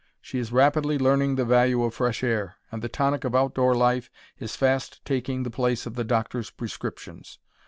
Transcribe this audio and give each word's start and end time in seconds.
She 0.19 0.39
is 0.39 0.51
rapidly 0.51 0.97
learning 0.97 1.35
the 1.35 1.45
value 1.45 1.83
of 1.83 1.93
fresh 1.93 2.23
air, 2.23 2.55
and 2.71 2.81
the 2.81 2.89
tonic 2.89 3.23
of 3.23 3.35
outdoor 3.35 3.75
life 3.75 4.09
is 4.39 4.55
fast 4.55 5.05
taking 5.05 5.43
the 5.43 5.51
place 5.51 5.85
of 5.85 5.93
the 5.93 6.03
doctor's 6.03 6.49
prescriptions. 6.49 7.37